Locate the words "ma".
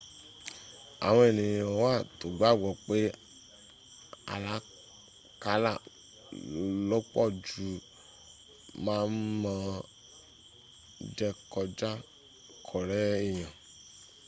8.85-8.95, 9.43-9.53